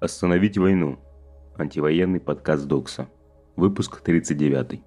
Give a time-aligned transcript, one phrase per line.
[0.00, 0.98] Остановить войну.
[1.58, 3.10] Антивоенный подкаст Докса.
[3.54, 4.80] Выпуск 39.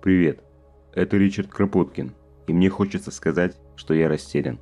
[0.00, 0.42] Привет,
[0.94, 2.14] это Ричард Кропоткин,
[2.46, 4.58] и мне хочется сказать, что я растерян.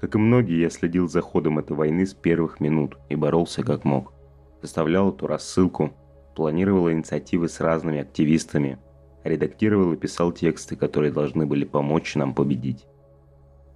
[0.00, 3.84] Как и многие, я следил за ходом этой войны с первых минут и боролся как
[3.84, 4.12] мог
[4.60, 5.92] составлял эту рассылку,
[6.34, 8.78] планировал инициативы с разными активистами,
[9.24, 12.86] редактировал и писал тексты, которые должны были помочь нам победить.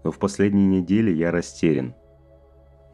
[0.05, 1.95] Но в последние недели я растерян.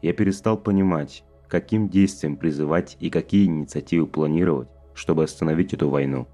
[0.01, 6.27] Я перестал понимать, каким действием призывать и какие инициативы планировать, чтобы остановить эту войну.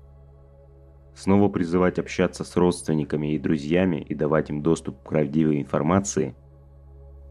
[1.16, 6.36] Снова призывать общаться с родственниками и друзьями и давать им доступ к правдивой информации–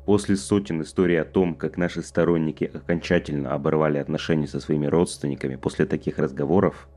[0.04, 5.86] После сотен историй о том, как наши сторонники окончательно оборвали отношения со своими родственниками после
[5.86, 6.88] таких разговоров,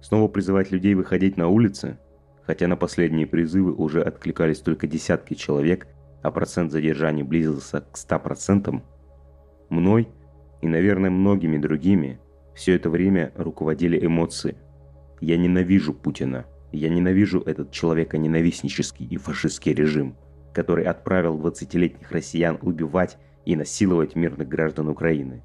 [0.00, 1.98] снова призывать людей выходить на улицы,
[2.44, 5.86] хотя на последние призывы уже откликались только десятки человек,
[6.22, 8.82] а процент задержаний близился к 100%,
[9.68, 10.08] мной
[10.60, 12.18] и, наверное, многими другими
[12.52, 14.56] все это время руководили эмоции.
[15.20, 16.46] Я ненавижу Путина.
[16.72, 20.16] Я ненавижу этот человеконенавистнический и фашистский режим–
[20.58, 25.44] который отправил 20-летних россиян убивать и насиловать мирных граждан Украины.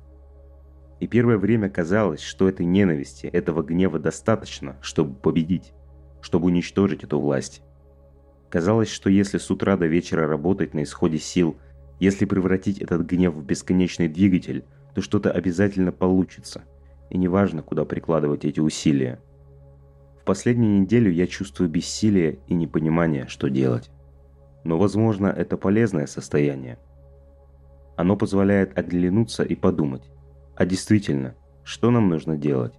[1.00, 5.72] И первое время казалось, что этой ненависти, этого гнева достаточно, чтобы победить,
[6.20, 7.62] чтобы уничтожить эту власть.
[8.50, 11.58] Казалось, что если с утра до вечера работать на исходе сил,
[12.00, 16.64] если превратить этот гнев в бесконечный двигатель, то что-то обязательно получится.
[17.12, 19.22] И неважно, куда прикладывать эти усилия.
[20.20, 23.92] В последнюю неделю я чувствую бессилие и непонимание, что делать
[24.64, 26.78] но, возможно, это полезное состояние.
[27.96, 30.10] Оно позволяет оглянуться и подумать,
[30.56, 32.74] а действительно, что нам нужно делать?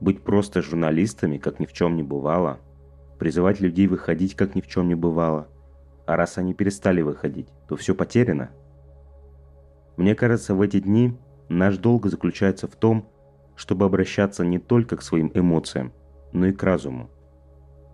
[0.00, 2.58] Быть просто журналистами, как ни в чем не бывало?
[3.18, 5.48] Призывать людей выходить, как ни в чем не бывало?
[6.06, 8.50] А раз они перестали выходить, то все потеряно?
[9.96, 11.16] Мне кажется, в эти дни
[11.48, 13.08] наш долг заключается в том,
[13.54, 15.92] чтобы обращаться не только к своим эмоциям,
[16.32, 17.10] но и к разуму.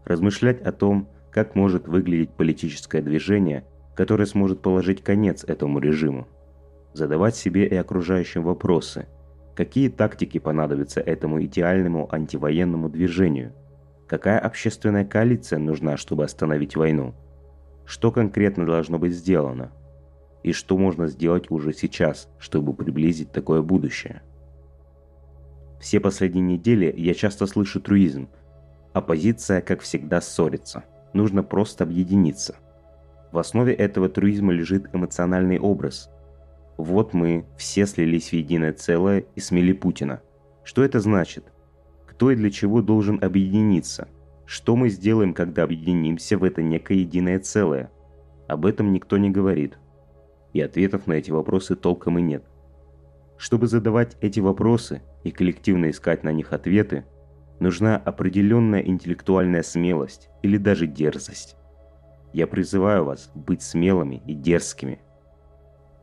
[0.04, 1.08] Размышлять о том,
[1.38, 6.26] как может выглядеть политическое движение, которое сможет положить конец этому режиму.
[6.94, 9.06] Задавать себе и окружающим вопросы,
[9.54, 13.52] какие тактики понадобятся этому идеальному антивоенному движению,
[14.08, 17.14] какая общественная коалиция нужна, чтобы остановить войну,
[17.84, 19.70] что конкретно должно быть сделано,
[20.42, 24.22] и что можно сделать уже сейчас, чтобы приблизить такое будущее.
[25.78, 28.28] Все последние недели я часто слышу труизм.
[28.92, 30.82] Оппозиция, как всегда, ссорится–
[31.12, 32.56] нужно просто объединиться.
[33.32, 36.10] В основе этого труизма лежит эмоциональный образ.
[36.76, 40.22] Вот мы все слились в единое целое и смели Путина.
[40.64, 41.44] Что это значит?
[42.06, 44.08] Кто и для чего должен объединиться?
[44.46, 47.90] Что мы сделаем, когда объединимся в это некое единое целое?
[48.46, 49.78] Об этом никто не говорит.
[50.54, 52.44] И ответов на эти вопросы толком и нет.
[53.36, 57.04] Чтобы задавать эти вопросы и коллективно искать на них ответы–
[57.60, 61.56] нужна определенная интеллектуальная смелость или даже дерзость.
[62.32, 65.00] Я призываю вас быть смелыми и дерзкими.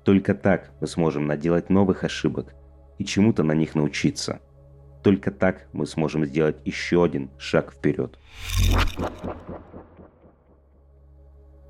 [0.03, 2.53] Только так мы сможем наделать новых ошибок
[2.97, 4.39] и чему-то на них научиться.
[5.03, 8.17] Только так мы сможем сделать еще один шаг вперед.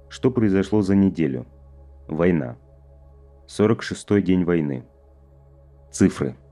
[0.09, 1.45] Что произошло за неделю?
[2.07, 2.57] Война.
[3.47, 4.85] 46-й день войны.
[5.91, 6.35] Цифры–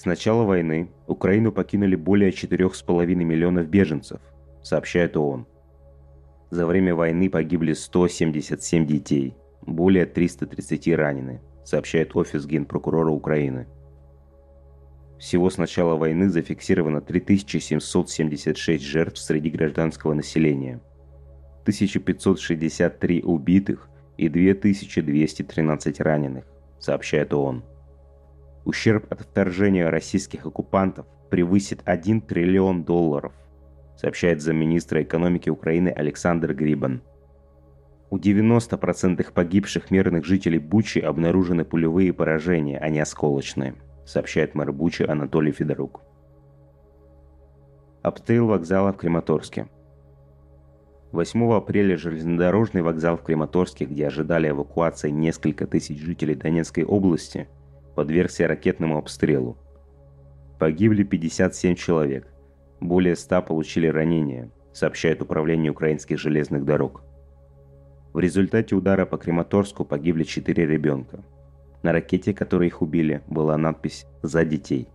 [0.00, 4.18] с начала войны Украину покинули более 4,5 миллионов беженцев,
[4.62, 5.46] сообщает ООН.
[6.48, 13.66] За время войны погибли 177 детей, более 330 ранены, сообщает Офис Генпрокурора Украины.
[15.18, 20.80] Всего с начала войны зафиксировано 3776 жертв среди гражданского населения,
[21.64, 26.46] 1563 убитых и 2213 раненых,
[26.78, 27.64] сообщает ООН.
[28.70, 33.32] Ущерб от вторжения российских оккупантов превысит 1 триллион долларов,
[33.96, 37.02] сообщает замминистра экономики Украины Александр Грибан.
[38.10, 43.74] У 90% погибших мирных жителей Бучи обнаружены пулевые поражения, а не осколочные,
[44.06, 46.02] сообщает мэр Бучи Анатолий Федорук.
[48.02, 49.66] Обстрел вокзала в Крематорске.
[51.10, 57.48] 8 апреля железнодорожный вокзал в Крематорске, где ожидали эвакуации несколько тысяч жителей Донецкой области–
[57.94, 59.56] подвергся ракетному обстрелу.
[60.58, 62.26] Погибли 57 человек,
[62.80, 67.02] более 100 получили ранения, сообщает Управление украинских железных дорог.
[68.12, 71.24] В результате удара по Крематорску погибли 4 ребенка.
[71.82, 74.88] На ракете, которой их убили, была надпись «За детей».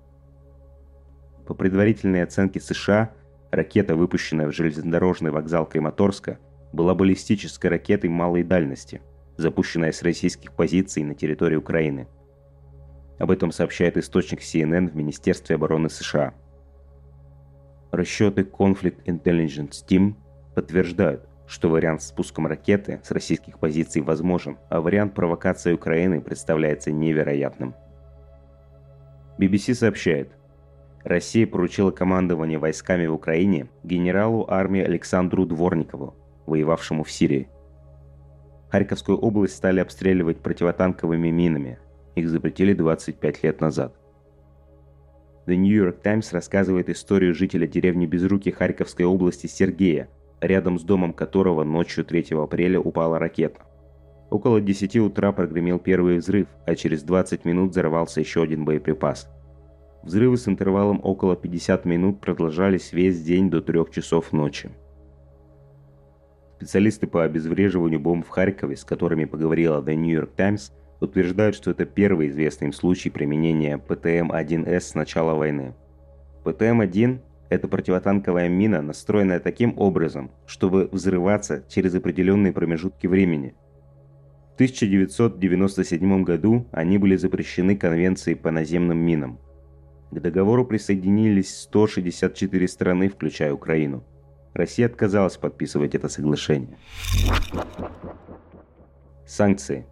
[1.47, 3.13] По предварительной оценке США,
[3.51, 6.39] ракета, выпущенная в железнодорожный вокзал Крематорска,
[6.73, 9.01] была баллистической ракетой малой дальности,
[9.37, 12.07] запущенная с российских позиций на территории Украины.
[13.17, 16.33] Об этом сообщает источник CNN в Министерстве обороны США.
[17.91, 20.15] Расчеты Conflict Intelligence Team
[20.53, 26.91] подтверждают, что вариант с спуском ракеты с российских позиций возможен, а вариант провокации Украины представляется
[26.91, 27.75] невероятным.
[29.37, 30.31] BBC сообщает,
[31.03, 36.15] Россия поручила командование войсками в Украине генералу армии Александру Дворникову,
[36.47, 37.47] воевавшему в Сирии.
[38.69, 41.79] Харьковскую область стали обстреливать противотанковыми минами.
[42.15, 43.95] Их запретили 25 лет назад.
[45.45, 50.09] The New York Times рассказывает историю жителя деревни Безруки Харьковской области Сергея,
[50.41, 53.61] рядом с домом которого ночью 3 апреля упала ракета.
[54.31, 59.29] Около 10 утра прогремел первый взрыв, а через 20 минут взорвался еще один боеприпас.
[60.01, 64.71] Взрывы с интервалом около 50 минут продолжались весь день до 3 часов ночи.
[66.57, 71.71] Специалисты по обезвреживанию бомб в Харькове, с которыми поговорила The New York Times, утверждают, что
[71.71, 75.73] это первый известный им случай применения ПТМ-1С с начала войны.
[76.43, 77.19] ПТМ-1–
[77.49, 83.55] это противотанковая мина, настроенная таким образом, чтобы взрываться через определенные промежутки времени.
[84.51, 89.39] В 1997 году они были запрещены Конвенцией по наземным минам.
[90.11, 94.05] К договору присоединились 164 страны, включая Украину.
[94.53, 96.77] Россия отказалась подписывать это соглашение.
[99.25, 99.85] Санкции.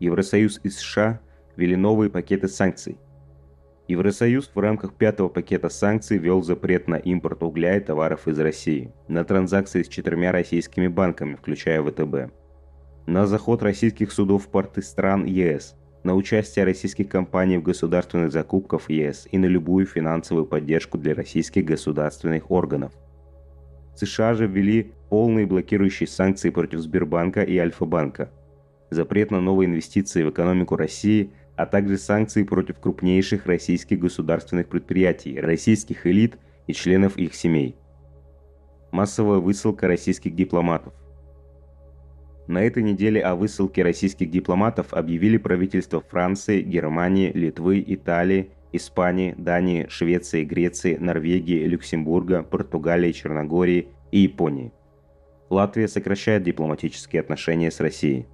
[0.00, 1.20] Евросоюз и США
[1.56, 2.98] ввели новые пакеты санкций.
[3.86, 8.92] Евросоюз в рамках пятого пакета санкций ввел запрет на импорт угля и товаров из России,
[9.08, 12.32] на транзакции с четырьмя российскими банками, включая ВТБ,
[13.06, 18.90] на заход российских судов в порты стран ЕС– на участие российских компаний в государственных закупках
[18.90, 22.92] ЕС и на любую финансовую поддержку для российских государственных органов.
[23.96, 28.30] США же ввели полные блокирующие санкции против Сбербанка и Альфа-банка,
[28.90, 35.38] запрет на новые инвестиции в экономику России, а также санкции против крупнейших российских государственных предприятий,
[35.40, 37.76] российских элит и членов их семей.
[38.90, 40.94] Массовая высылка российских дипломатов.
[42.46, 49.86] На этой неделе о высылке российских дипломатов объявили правительства Франции, Германии, Литвы, Италии, Испании, Дании,
[49.88, 54.72] Швеции, Греции, Норвегии, Люксембурга, Португалии, Черногории и Японии.
[55.48, 58.26] Латвия сокращает дипломатические отношения с Россией.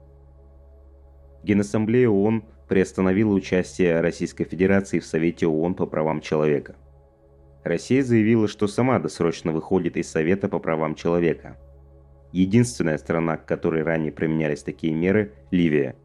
[1.42, 6.76] Генассамблея ООН приостановила участие Российской Федерации в Совете ООН по правам человека.
[7.64, 11.58] Россия заявила, что сама досрочно выходит из Совета по правам человека–
[12.32, 15.96] Единственная страна, к которой ранее применялись такие меры– Ливия.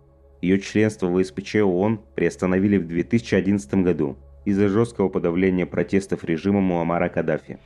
[0.42, 7.10] Ее членство в СПЧ ООН приостановили в 2011 году из-за жесткого подавления протестов режима Муаммара
[7.10, 7.60] Каддафи.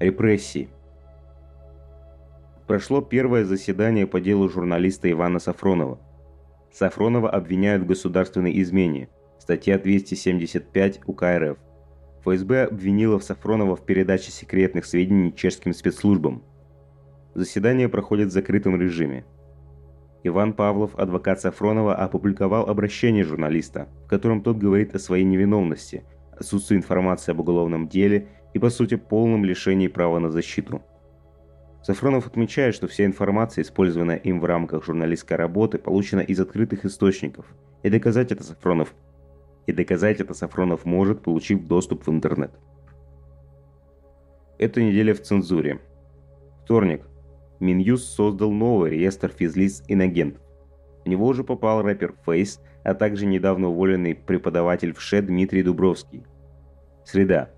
[0.00, 0.68] Репрессии.
[2.70, 5.98] Прошло первое заседание по делу журналиста Ивана Сафронова.
[6.72, 9.08] Сафронова обвиняют в государственной измене.
[9.40, 11.58] Статья 275 УК РФ.
[12.20, 16.44] ФСБ обвинила Сафронова в передаче секретных сведений чешским спецслужбам.
[17.34, 19.24] Заседание проходит в закрытом режиме.
[20.22, 26.04] Иван Павлов, адвокат Сафронова, опубликовал обращение журналиста, в котором тот говорит о своей невиновности,
[26.38, 30.84] отсутствии информации об уголовном деле и, по сути, полном лишении права на защиту.
[31.82, 37.46] Сафронов отмечает, что вся информация, использованная им в рамках журналистской работы, получена из открытых источников,
[37.82, 38.94] и доказать это Сафронов
[39.66, 42.50] и доказать это Сафронов может, получив доступ в интернет.
[44.58, 45.80] Эта неделя в цензуре.
[46.64, 47.06] Вторник.
[47.60, 50.42] Минюс создал новый реестр физлиц инагентов.
[51.04, 56.24] В него уже попал рэпер Фейс, а также недавно уволенный преподаватель в ШЕ Дмитрий Дубровский.
[57.04, 57.50] Среда.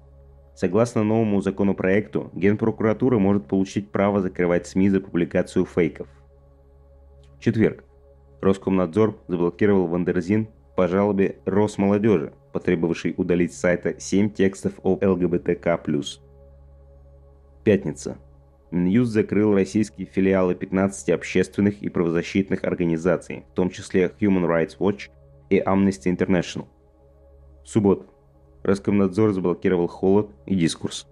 [0.55, 6.09] Согласно новому законопроекту, Генпрокуратура может получить право закрывать СМИ за публикацию фейков.
[7.41, 7.85] Четверг.
[8.41, 15.81] Роскомнадзор заблокировал Wonderzine по жалобе Росмолодежи, потребовавшей удалить с сайта 7 текстов о ЛГБТК+.
[17.65, 18.19] Пятница.
[18.71, 25.11] Минюст закрыл российские филиалы 15 общественных и правозащитных организаций, в том числе Human Rights Watch
[25.51, 26.67] и Amnesty International.
[27.65, 28.07] Суббота.
[28.63, 31.07] Роскомнадзор заблокировал «Холод» и «Дискурс».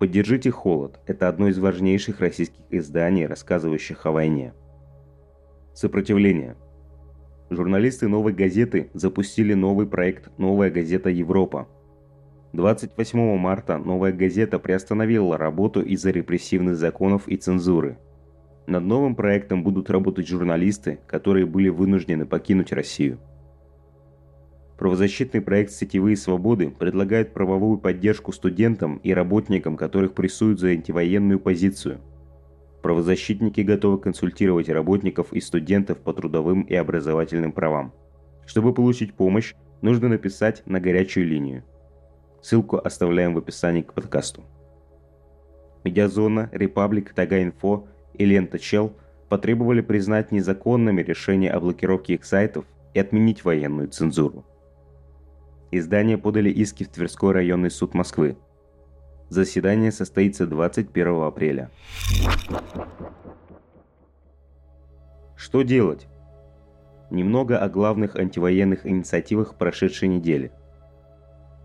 [0.00, 4.54] «Поддержите холод»– это одно из важнейших российских изданий, рассказывающих о войне.
[5.72, 6.56] Сопротивление–
[7.50, 11.68] журналисты «Новой газеты» запустили новый проект «Новая газета Европа».
[12.54, 17.98] 28 марта «Новая газета» приостановила работу из-за репрессивных законов и цензуры.
[18.66, 23.18] Над новым проектом будут работать журналисты, которые были вынуждены покинуть Россию.
[24.78, 32.00] Правозащитный проект «Сетевые свободы» предлагает правовую поддержку студентам и работникам, которых прессуют за антивоенную позицию.
[32.82, 37.92] Правозащитники готовы консультировать работников и студентов по трудовым и образовательным правам.
[38.46, 41.62] Чтобы получить помощь, нужно написать на горячую линию.
[42.42, 44.42] Ссылку оставляем в описании к подкасту.
[45.84, 48.92] Медиазона, Репаблик, Тага-Инфо и Лента Чел
[49.28, 54.44] потребовали признать незаконными решения о блокировке их сайтов и отменить военную цензуру.
[55.76, 58.36] Издания подали иски в Тверской районный суд Москвы.
[59.28, 61.68] Заседание состоится 21 апреля.
[65.34, 66.06] Что делать?
[67.10, 70.52] Немного о главных антивоенных инициативах прошедшей недели.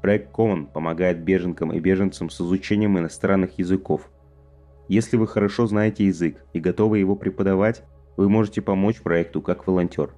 [0.01, 4.09] Проект Common помогает беженкам и беженцам с изучением иностранных языков.
[4.87, 7.83] Если вы хорошо знаете язык и готовы его преподавать,
[8.17, 10.15] вы можете помочь проекту как волонтер.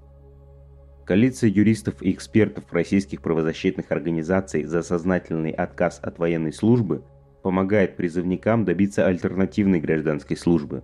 [1.06, 7.04] Коалиция юристов и экспертов российских правозащитных организаций за сознательный отказ от военной службы
[7.42, 10.84] помогает призывникам добиться альтернативной гражданской службы.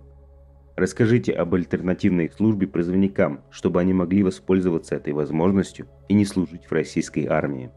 [0.76, 6.72] Расскажите об альтернативной службе призывникам, чтобы они могли воспользоваться этой возможностью и не служить в
[6.72, 7.70] российской армии.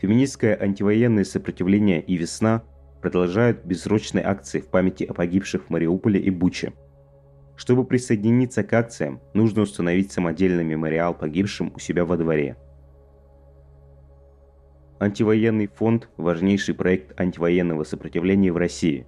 [0.00, 2.62] Феминистское антивоенное сопротивление и весна
[3.00, 6.74] продолжают бессрочные акции в памяти о погибших в Мариуполе и Буче–
[7.56, 12.56] чтобы присоединиться к акциям, нужно установить самодельный мемориал погибшим у себя во дворе.
[14.98, 19.06] Антивоенный фонд– важнейший проект антивоенного сопротивления в России.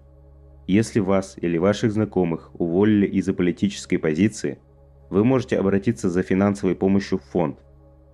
[0.67, 4.59] Если вас или ваших знакомых уволили из-за политической позиции,
[5.11, 7.61] вы можете обратиться за финансовой помощью в фонд.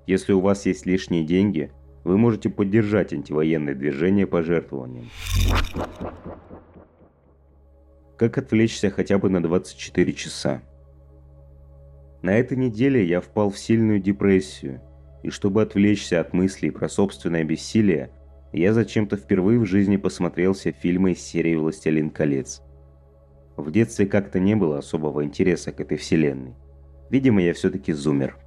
[0.07, 1.73] Если у вас есть лишние деньги,
[2.05, 5.09] вы можете поддержать антивоенное движение пожертвованием.
[8.23, 10.63] Как отвлечься хотя бы на 24 часа?
[12.23, 14.81] На этой неделе я впал в сильную депрессию,
[15.25, 18.13] и чтобы отвлечься от мыслей про собственное бессилие,
[18.53, 22.63] я зачем-то впервые в жизни посмотрел все фильмы из серии «Властелин колец».
[23.57, 26.55] В детстве как-то не было особого интереса к этой вселенной.
[27.11, 28.39] Видимо, я все-таки зумер.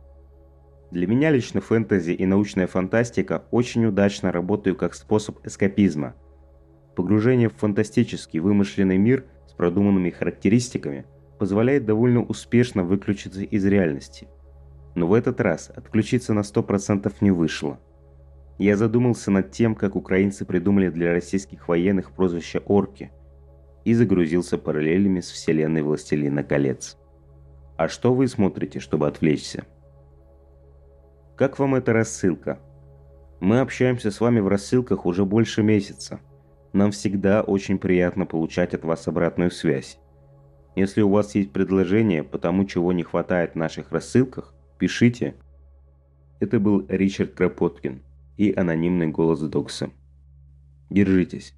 [0.92, 6.16] Для меня лично фэнтези и научная фантастика очень удачно работают как способ эскапизма.
[6.96, 9.26] Погружение в фантастический вымышленный мир–
[9.58, 11.06] продуманными характеристиками
[11.40, 14.28] позволяет довольно успешно выключиться из реальности.
[14.96, 17.80] Но в этот раз отключиться на 100% не вышло.
[18.58, 23.12] Я задумался над тем, как украинцы придумали для российских военных прозвище «Орки»
[23.84, 26.98] и загрузился параллелями с вселенной «Властелина колец».
[27.76, 29.66] А что вы смотрите, чтобы отвлечься?
[31.36, 32.60] Как вам эта рассылка?
[33.42, 36.22] Мы общаемся с вами в рассылках уже больше месяца–
[36.76, 39.98] нам всегда очень приятно получать от вас обратную связь.
[40.76, 45.36] Если у вас есть предложение по тому, чего не хватает в наших рассылках, пишите.
[46.42, 48.04] Это был Ричард Кропоткин
[48.36, 49.90] и анонимный голос Докса.
[50.90, 51.54] Держитесь.